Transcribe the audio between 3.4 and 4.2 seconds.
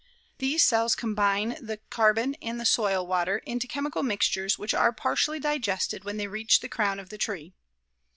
into chemical